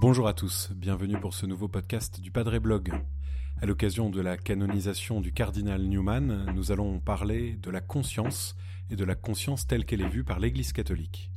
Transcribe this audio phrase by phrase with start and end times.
[0.00, 2.92] Bonjour à tous, bienvenue pour ce nouveau podcast du Padre Blog.
[3.60, 8.56] À l'occasion de la canonisation du cardinal Newman, nous allons parler de la conscience
[8.90, 11.30] et de la conscience telle qu'elle est vue par l'Église catholique.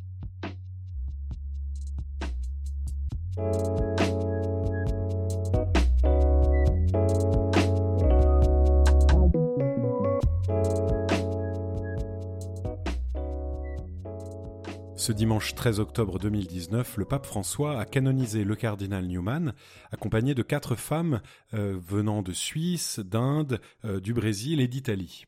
[15.01, 19.55] Ce dimanche 13 octobre 2019, le pape François a canonisé le cardinal Newman,
[19.91, 21.23] accompagné de quatre femmes
[21.55, 25.25] euh, venant de Suisse, d'Inde, euh, du Brésil et d'Italie.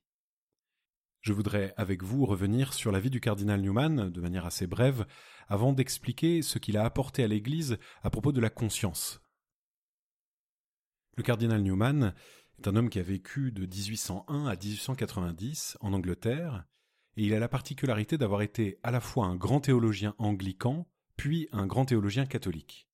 [1.21, 5.07] Je voudrais avec vous revenir sur la vie du cardinal Newman de manière assez brève,
[5.47, 9.21] avant d'expliquer ce qu'il a apporté à l'Église à propos de la conscience.
[11.17, 12.13] Le cardinal Newman
[12.59, 16.63] est un homme qui a vécu de 1801 à 1890 en Angleterre,
[17.17, 21.47] et il a la particularité d'avoir été à la fois un grand théologien anglican, puis
[21.51, 22.87] un grand théologien catholique.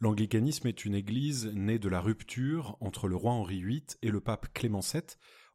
[0.00, 4.20] L'anglicanisme est une église née de la rupture entre le roi Henri VIII et le
[4.20, 5.02] pape Clément VII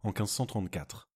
[0.04, 1.10] en 1534.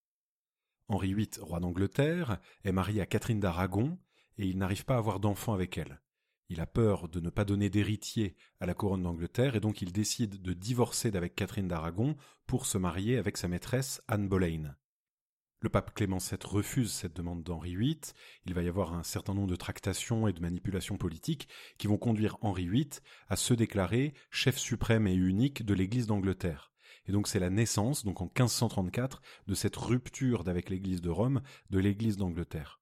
[0.89, 3.97] Henri VIII, roi d'Angleterre, est marié à Catherine d'Aragon
[4.37, 6.01] et il n'arrive pas à avoir d'enfant avec elle.
[6.49, 9.93] Il a peur de ne pas donner d'héritier à la couronne d'Angleterre et donc il
[9.93, 14.75] décide de divorcer d'avec Catherine d'Aragon pour se marier avec sa maîtresse Anne Boleyn.
[15.63, 17.99] Le pape Clément VII refuse cette demande d'Henri VIII.
[18.47, 21.99] Il va y avoir un certain nombre de tractations et de manipulations politiques qui vont
[21.99, 22.89] conduire Henri VIII
[23.29, 26.71] à se déclarer chef suprême et unique de l'Église d'Angleterre.
[27.05, 31.43] Et donc c'est la naissance, donc en 1534, de cette rupture d'avec l'Église de Rome,
[31.69, 32.81] de l'Église d'Angleterre.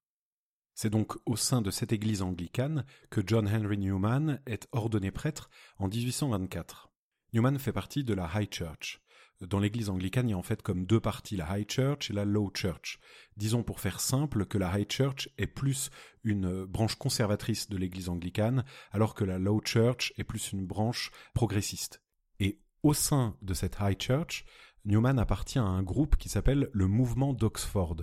[0.72, 5.50] C'est donc au sein de cette Église anglicane que John Henry Newman est ordonné prêtre
[5.76, 6.90] en 1824.
[7.34, 9.02] Newman fait partie de la High Church.
[9.40, 12.12] Dans l'église anglicane, il y a en fait comme deux parties, la High Church et
[12.12, 12.98] la Low Church.
[13.38, 15.90] Disons pour faire simple que la High Church est plus
[16.24, 21.10] une branche conservatrice de l'église anglicane, alors que la Low Church est plus une branche
[21.32, 22.02] progressiste.
[22.38, 24.44] Et au sein de cette High Church,
[24.84, 27.96] Newman appartient à un groupe qui s'appelle le mouvement d'Oxford,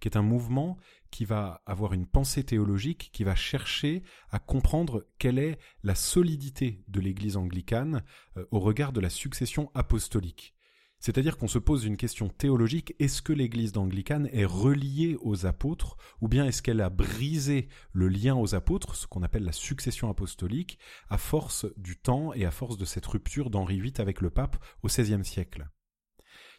[0.00, 0.78] qui est un mouvement
[1.10, 6.82] qui va avoir une pensée théologique, qui va chercher à comprendre quelle est la solidité
[6.88, 8.04] de l'Église anglicane
[8.38, 10.54] euh, au regard de la succession apostolique.
[11.00, 15.96] C'est-à-dire qu'on se pose une question théologique, est-ce que l'Église d'Anglicane est reliée aux apôtres,
[16.20, 20.10] ou bien est-ce qu'elle a brisé le lien aux apôtres, ce qu'on appelle la succession
[20.10, 20.78] apostolique,
[21.08, 24.56] à force du temps et à force de cette rupture d'Henri VIII avec le pape
[24.82, 25.68] au XVIe siècle?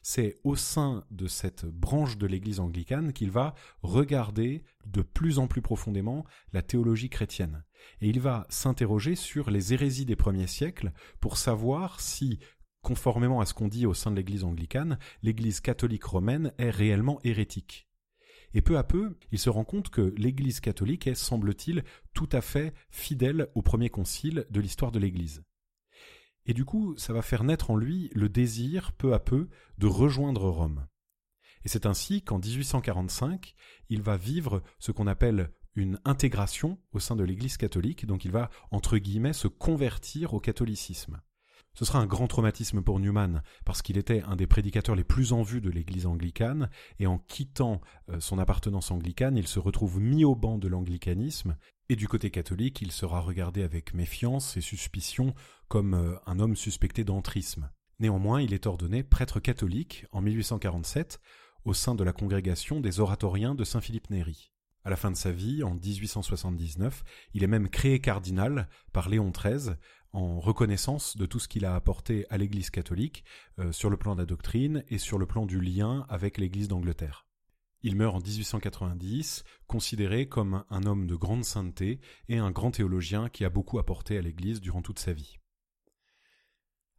[0.02, 5.48] C'est au sein de cette branche de l'Église anglicane qu'il va regarder de plus en
[5.48, 7.66] plus profondément la théologie chrétienne.
[8.00, 12.40] Et il va s'interroger sur les hérésies des premiers siècles pour savoir si
[12.82, 17.20] conformément à ce qu'on dit au sein de l'Église anglicane, l'Église catholique romaine est réellement
[17.24, 17.88] hérétique.
[18.54, 22.42] Et peu à peu, il se rend compte que l'Église catholique est, semble-t-il, tout à
[22.42, 25.44] fait fidèle au premier concile de l'histoire de l'Église.
[26.46, 29.88] Et du coup, ça va faire naître en lui le désir, peu à peu, de
[29.88, 30.88] rejoindre Rome.
[31.64, 33.54] Et c'est ainsi qu'en 1845,
[33.90, 38.32] il va vivre ce qu'on appelle une intégration au sein de l'Église catholique, donc il
[38.32, 41.22] va, entre guillemets, se convertir au catholicisme.
[41.80, 45.32] Ce sera un grand traumatisme pour Newman, parce qu'il était un des prédicateurs les plus
[45.32, 46.70] en vue de l'Église anglicane,
[47.00, 47.80] et en quittant
[48.10, 51.56] euh, son appartenance anglicane, il se retrouve mis au banc de l'anglicanisme,
[51.88, 55.34] et du côté catholique, il sera regardé avec méfiance et suspicion
[55.70, 57.70] comme euh, un homme suspecté d'entrisme.
[58.00, 61.22] Néanmoins, il est ordonné prêtre catholique en 1847
[61.64, 64.52] au sein de la congrégation des oratoriens de Saint-Philippe Néri.
[64.86, 67.04] À la fin de sa vie, en 1879,
[67.34, 69.76] il est même créé cardinal par Léon XIII
[70.12, 73.24] en reconnaissance de tout ce qu'il a apporté à l'Église catholique
[73.60, 76.68] euh, sur le plan de la doctrine et sur le plan du lien avec l'Église
[76.68, 77.26] d'Angleterre.
[77.82, 83.30] Il meurt en 1890, considéré comme un homme de grande sainteté et un grand théologien
[83.30, 85.38] qui a beaucoup apporté à l'Église durant toute sa vie.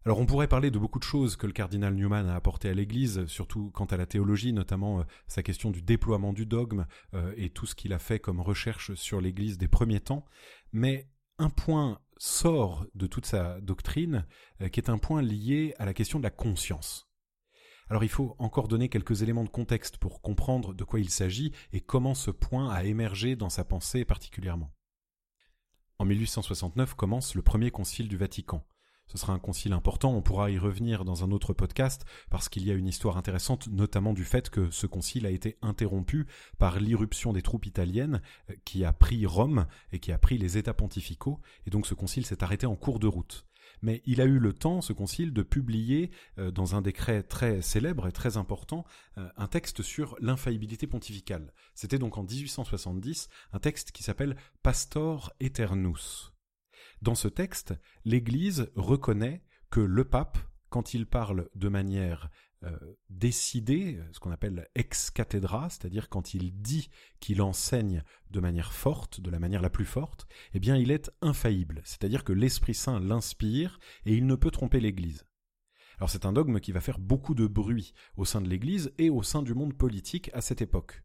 [0.07, 2.75] Alors on pourrait parler de beaucoup de choses que le cardinal Newman a apporté à
[2.75, 7.35] l'Église, surtout quant à la théologie, notamment euh, sa question du déploiement du dogme euh,
[7.37, 10.25] et tout ce qu'il a fait comme recherche sur l'Église des premiers temps,
[10.73, 14.27] mais un point sort de toute sa doctrine,
[14.61, 17.09] euh, qui est un point lié à la question de la conscience.
[17.89, 21.53] Alors il faut encore donner quelques éléments de contexte pour comprendre de quoi il s'agit
[21.73, 24.73] et comment ce point a émergé dans sa pensée particulièrement.
[25.99, 28.65] En 1869 commence le premier concile du Vatican.
[29.11, 32.65] Ce sera un concile important, on pourra y revenir dans un autre podcast parce qu'il
[32.65, 36.29] y a une histoire intéressante notamment du fait que ce concile a été interrompu
[36.59, 40.59] par l'irruption des troupes italiennes euh, qui a pris Rome et qui a pris les
[40.59, 43.47] états pontificaux et donc ce concile s'est arrêté en cours de route.
[43.83, 47.63] Mais il a eu le temps, ce concile, de publier euh, dans un décret très
[47.63, 48.85] célèbre et très important
[49.19, 51.53] euh, un texte sur l'infaillibilité pontificale.
[51.75, 56.30] C'était donc en 1870 un texte qui s'appelle Pastor Eternus.
[57.03, 57.75] Dans ce texte,
[58.05, 60.39] l'Église reconnaît que le pape,
[60.69, 62.29] quand il parle de manière
[62.63, 62.77] euh,
[63.09, 69.21] décidée, ce qu'on appelle ex cathedra, c'est-à-dire quand il dit qu'il enseigne de manière forte,
[69.21, 73.01] de la manière la plus forte, eh bien il est infaillible, c'est-à-dire que l'Esprit Saint
[73.01, 75.25] l'inspire et il ne peut tromper l'Église.
[75.97, 79.09] Alors c'est un dogme qui va faire beaucoup de bruit au sein de l'Église et
[79.09, 81.03] au sein du monde politique à cette époque.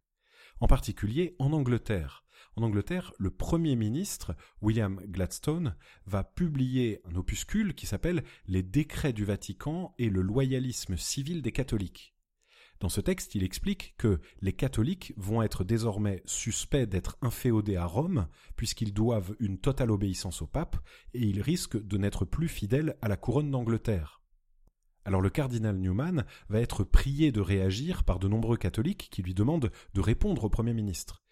[0.60, 2.25] En particulier en Angleterre,
[2.56, 5.76] en Angleterre, le Premier ministre, William Gladstone,
[6.06, 11.52] va publier un opuscule qui s'appelle Les décrets du Vatican et le loyalisme civil des
[11.52, 12.16] catholiques.
[12.80, 17.86] Dans ce texte, il explique que les catholiques vont être désormais suspects d'être inféodés à
[17.86, 20.78] Rome, puisqu'ils doivent une totale obéissance au pape,
[21.14, 24.22] et ils risquent de n'être plus fidèles à la couronne d'Angleterre.
[25.06, 29.34] Alors le cardinal Newman va être prié de réagir par de nombreux catholiques qui lui
[29.34, 31.25] demandent de répondre au Premier ministre.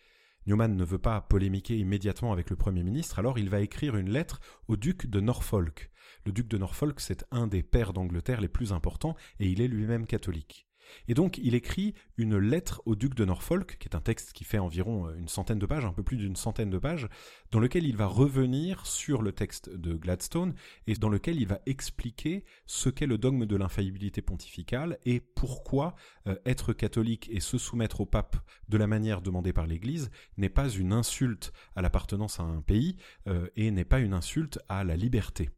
[0.45, 4.09] Newman ne veut pas polémiquer immédiatement avec le Premier ministre, alors il va écrire une
[4.09, 5.89] lettre au duc de Norfolk.
[6.25, 9.67] Le duc de Norfolk, c'est un des pères d'Angleterre les plus importants, et il est
[9.67, 10.67] lui-même catholique.
[11.07, 14.43] Et donc il écrit une lettre au duc de Norfolk, qui est un texte qui
[14.43, 17.07] fait environ euh, une centaine de pages, un peu plus d'une centaine de pages,
[17.51, 20.53] dans lequel il va revenir sur le texte de Gladstone
[20.87, 25.95] et dans lequel il va expliquer ce qu'est le dogme de l'infaillibilité pontificale et pourquoi
[26.27, 28.37] euh, être catholique et se soumettre au pape
[28.69, 32.97] de la manière demandée par l'Église n'est pas une insulte à l'appartenance à un pays
[33.27, 35.49] euh, et n'est pas une insulte à la liberté.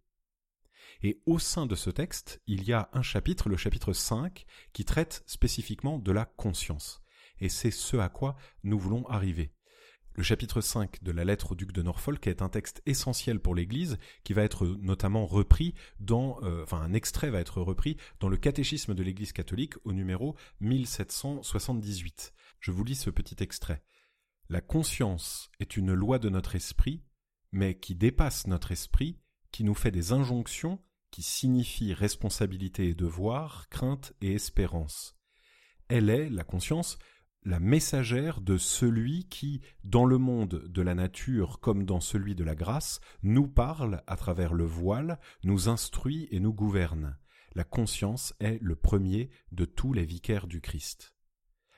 [1.06, 4.44] Et au sein de ce texte, il y a un chapitre, le chapitre 5,
[4.74, 7.04] qui traite spécifiquement de la conscience.
[7.40, 9.54] Et c'est ce à quoi nous voulons arriver.
[10.16, 13.54] Le chapitre 5 de la lettre au duc de Norfolk est un texte essentiel pour
[13.54, 18.28] l'Église qui va être notamment repris dans, euh, enfin un extrait va être repris dans
[18.28, 22.34] le catéchisme de l'Église catholique au numéro 1778.
[22.60, 23.84] Je vous lis ce petit extrait.
[24.50, 27.04] La conscience est une loi de notre esprit,
[27.52, 29.20] mais qui dépasse notre esprit
[29.52, 30.82] qui nous fait des injonctions
[31.16, 35.16] qui signifient responsabilité et devoir, crainte et espérance.
[35.88, 36.98] Elle est, la conscience,
[37.44, 42.44] la messagère de celui qui, dans le monde de la nature comme dans celui de
[42.44, 47.18] la grâce, nous parle à travers le voile, nous instruit et nous gouverne.
[47.54, 51.16] La conscience est le premier de tous les vicaires du Christ.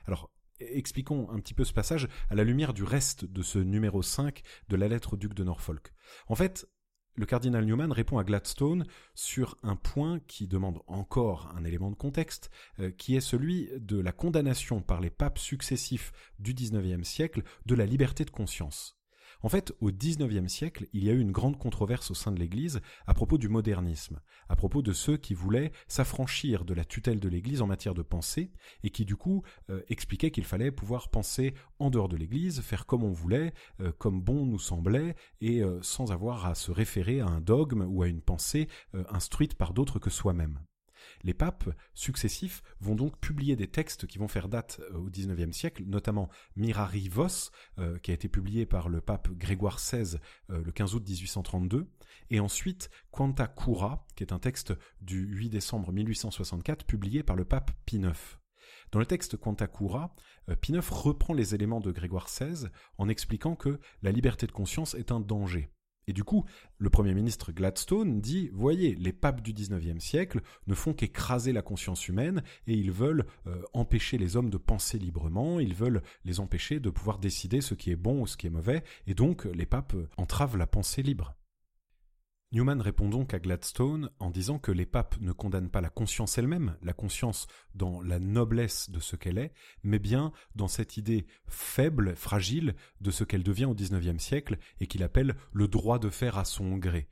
[0.06, 4.02] Alors, expliquons un petit peu ce passage à la lumière du reste de ce numéro
[4.02, 5.92] 5 de la lettre au duc de Norfolk.
[6.26, 6.66] En fait,
[7.14, 11.96] le cardinal Newman répond à Gladstone sur un point qui demande encore un élément de
[11.96, 17.42] contexte, euh, qui est celui de la condamnation par les papes successifs du XIXe siècle
[17.66, 18.97] de la liberté de conscience.
[19.42, 22.40] En fait, au XIXe siècle, il y a eu une grande controverse au sein de
[22.40, 27.20] l'Église à propos du modernisme, à propos de ceux qui voulaient s'affranchir de la tutelle
[27.20, 28.50] de l'Église en matière de pensée,
[28.82, 32.86] et qui du coup euh, expliquaient qu'il fallait pouvoir penser en dehors de l'Église, faire
[32.86, 37.20] comme on voulait, euh, comme bon nous semblait, et euh, sans avoir à se référer
[37.20, 38.68] à un dogme ou à une pensée
[39.10, 40.60] instruite par d'autres que soi-même.
[41.24, 45.56] Les papes successifs vont donc publier des textes qui vont faire date euh, au XIXe
[45.56, 50.18] siècle, notamment Mirari Vos, euh, qui a été publié par le pape Grégoire XVI
[50.50, 51.88] euh, le 15 août 1832,
[52.30, 57.44] et ensuite Quanta Cura, qui est un texte du 8 décembre 1864 publié par le
[57.44, 58.12] pape Pie IX.
[58.92, 60.14] Dans le texte Quanta Cura,
[60.60, 64.94] Pie IX reprend les éléments de Grégoire XVI en expliquant que la liberté de conscience
[64.94, 65.70] est un danger.
[66.08, 66.46] Et du coup,
[66.78, 71.60] le Premier ministre Gladstone dit, voyez, les papes du XIXe siècle ne font qu'écraser la
[71.60, 76.40] conscience humaine et ils veulent euh, empêcher les hommes de penser librement, ils veulent les
[76.40, 79.44] empêcher de pouvoir décider ce qui est bon ou ce qui est mauvais, et donc
[79.44, 81.34] les papes entravent la pensée libre.
[82.50, 86.38] Newman répond donc à Gladstone en disant que les papes ne condamnent pas la conscience
[86.38, 89.52] elle-même, la conscience dans la noblesse de ce qu'elle est,
[89.82, 94.86] mais bien dans cette idée faible, fragile de ce qu'elle devient au XIXe siècle et
[94.86, 97.10] qu'il appelle le droit de faire à son gré.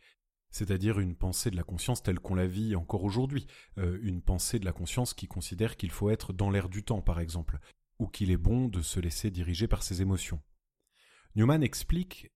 [0.51, 4.59] C'est-à-dire une pensée de la conscience telle qu'on la vit encore aujourd'hui, euh, une pensée
[4.59, 7.59] de la conscience qui considère qu'il faut être dans l'air du temps, par exemple,
[7.99, 10.41] ou qu'il est bon de se laisser diriger par ses émotions.
[11.35, 12.33] Newman explique,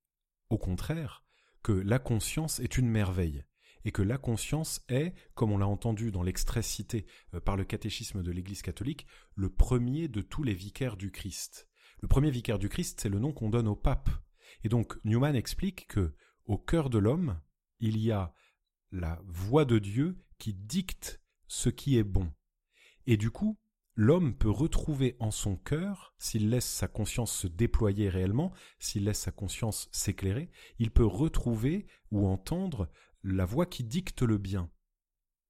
[0.51, 1.25] au contraire,
[1.63, 3.45] que la conscience est une merveille,
[3.85, 7.65] et que la conscience est, comme on l'a entendu dans l'extrait cité euh, par le
[7.65, 11.69] catéchisme de l'Église catholique, le premier de tous les vicaires du Christ.
[12.01, 14.11] Le premier vicaire du Christ, c'est le nom qu'on donne au pape.
[14.65, 16.15] Et donc Newman explique que,
[16.45, 17.41] au cœur de l'homme,
[17.79, 18.35] il y a
[18.91, 22.33] la voix de Dieu qui dicte ce qui est bon.
[23.07, 23.59] Et du coup,
[24.01, 29.19] l'homme peut retrouver en son cœur, s'il laisse sa conscience se déployer réellement, s'il laisse
[29.19, 32.89] sa conscience s'éclairer, il peut retrouver ou entendre
[33.23, 34.71] la voix qui dicte le bien.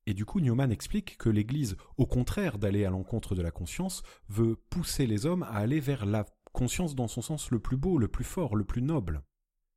[0.06, 4.02] Et du coup, Newman explique que l'Église, au contraire d'aller à l'encontre de la conscience,
[4.28, 7.98] veut pousser les hommes à aller vers la conscience dans son sens le plus beau,
[7.98, 9.22] le plus fort, le plus noble.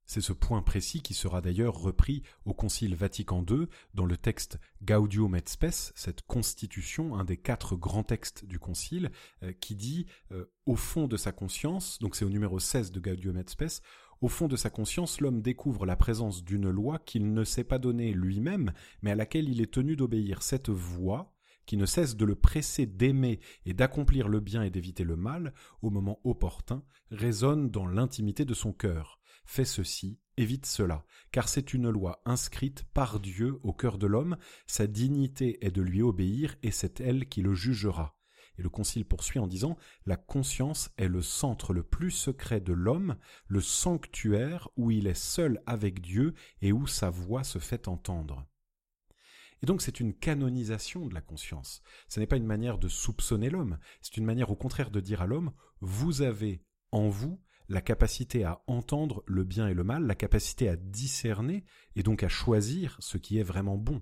[0.05, 4.59] C'est ce point précis qui sera d'ailleurs repris au Concile Vatican II dans le texte
[4.83, 9.11] Gaudium et Spes, cette constitution, un des quatre grands textes du Concile,
[9.43, 12.99] euh, qui dit euh, au fond de sa conscience, donc c'est au numéro 16 de
[12.99, 13.81] Gaudium et Spes,
[14.21, 17.77] au fond de sa conscience, l'homme découvre la présence d'une loi qu'il ne s'est pas
[17.77, 20.43] donnée lui-même, mais à laquelle il est tenu d'obéir.
[20.43, 21.33] Cette voix,
[21.65, 25.53] qui ne cesse de le presser d'aimer et d'accomplir le bien et d'éviter le mal,
[25.81, 29.19] au moment opportun, résonne dans l'intimité de son cœur.
[29.45, 34.37] Fais ceci, évite cela, car c'est une loi inscrite par Dieu au cœur de l'homme,
[34.67, 38.17] sa dignité est de lui obéir, et c'est elle qui le jugera.
[38.57, 42.73] Et le Concile poursuit en disant La conscience est le centre le plus secret de
[42.73, 47.87] l'homme, le sanctuaire où il est seul avec Dieu et où sa voix se fait
[47.87, 48.45] entendre.
[49.63, 51.81] Et donc c'est une canonisation de la conscience.
[52.09, 55.21] Ce n'est pas une manière de soupçonner l'homme, c'est une manière au contraire de dire
[55.21, 60.05] à l'homme Vous avez en vous la capacité à entendre le bien et le mal,
[60.05, 61.63] la capacité à discerner
[61.95, 64.01] et donc à choisir ce qui est vraiment bon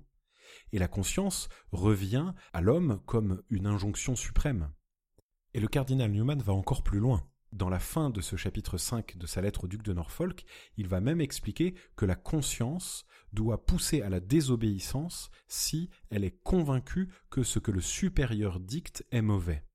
[0.72, 4.72] et la conscience revient à l'homme comme une injonction suprême.
[5.53, 7.27] Et le cardinal Newman va encore plus loin.
[7.51, 10.46] Dans la fin de ce chapitre 5 de sa lettre au duc de Norfolk,
[10.77, 16.41] il va même expliquer que la conscience doit pousser à la désobéissance si elle est
[16.44, 19.65] convaincue que ce que le supérieur dicte est mauvais.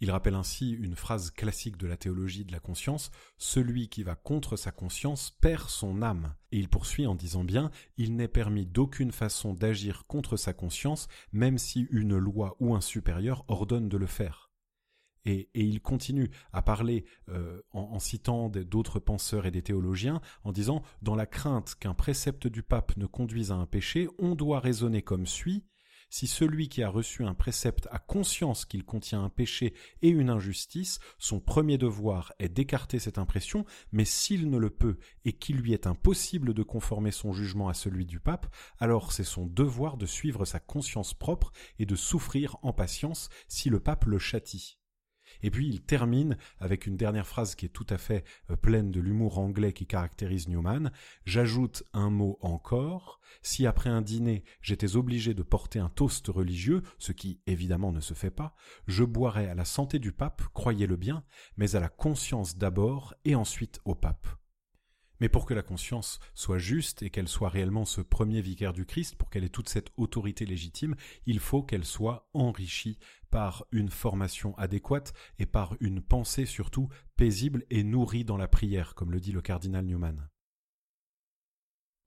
[0.00, 4.14] Il rappelle ainsi une phrase classique de la théologie de la conscience Celui qui va
[4.14, 6.34] contre sa conscience perd son âme.
[6.52, 11.08] Et il poursuit en disant bien Il n'est permis d'aucune façon d'agir contre sa conscience,
[11.32, 14.50] même si une loi ou un supérieur ordonne de le faire.
[15.28, 20.52] Et, il continue à parler euh, en, en, citant d'autres penseurs et des théologiens en
[20.52, 24.60] disant Dans la crainte qu'un précepte du pape ne conduise à un péché, on doit
[24.60, 25.64] raisonner comme suit
[26.08, 30.30] si celui qui a reçu un précepte a conscience qu'il contient un péché et une
[30.30, 35.56] injustice, son premier devoir est d'écarter cette impression, mais s'il ne le peut et qu'il
[35.56, 38.46] lui est impossible de conformer son jugement à celui du pape,
[38.78, 43.68] alors c'est son devoir de suivre sa conscience propre et de souffrir en patience si
[43.70, 44.78] le pape le châtie.
[45.42, 48.90] Et puis il termine avec une dernière phrase qui est tout à fait euh, pleine
[48.90, 50.90] de l'humour anglais qui caractérise Newman.
[51.24, 53.20] J'ajoute un mot encore.
[53.42, 58.00] Si après un dîner j'étais obligé de porter un toast religieux, ce qui évidemment ne
[58.00, 58.54] se fait pas,
[58.86, 61.24] je boirais à la santé du pape, croyez-le bien,
[61.56, 64.28] mais à la conscience d'abord et ensuite au pape.
[65.20, 68.84] Mais pour que la conscience soit juste et qu'elle soit réellement ce premier vicaire du
[68.84, 70.94] Christ, pour qu'elle ait toute cette autorité légitime,
[71.26, 72.98] il faut qu'elle soit enrichie
[73.30, 78.94] par une formation adéquate et par une pensée surtout paisible et nourrie dans la prière,
[78.94, 80.28] comme le dit le cardinal Newman.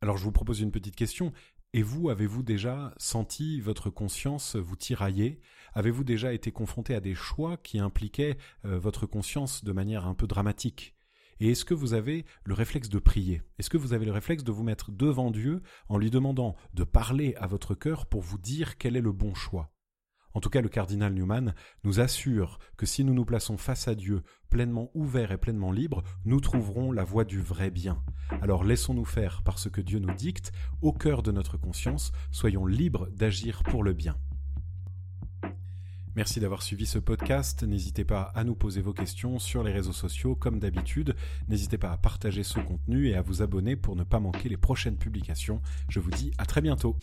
[0.01, 1.33] Alors je vous propose une petite question.
[1.73, 5.39] Et vous, avez-vous déjà senti votre conscience vous tirailler?
[5.73, 10.15] Avez-vous déjà été confronté à des choix qui impliquaient euh, votre conscience de manière un
[10.15, 10.95] peu dramatique?
[11.39, 13.41] Et est-ce que vous avez le réflexe de prier?
[13.57, 16.83] Est-ce que vous avez le réflexe de vous mettre devant Dieu en lui demandant de
[16.83, 19.71] parler à votre cœur pour vous dire quel est le bon choix?
[20.33, 23.95] En tout cas, le cardinal Newman nous assure que si nous nous plaçons face à
[23.95, 28.03] Dieu pleinement ouverts et pleinement libres, nous trouverons la voie du vrai bien.
[28.41, 32.65] Alors laissons-nous faire par ce que Dieu nous dicte, au cœur de notre conscience, soyons
[32.65, 34.17] libres d'agir pour le bien.
[36.19, 37.63] Merci d'avoir suivi ce podcast.
[37.63, 41.15] N'hésitez pas à nous poser vos questions sur les réseaux sociaux comme d'habitude.
[41.47, 44.57] N'hésitez pas à partager ce contenu et à vous abonner pour ne pas manquer les
[44.57, 45.61] prochaines publications.
[45.87, 46.97] Je vous dis à très bientôt.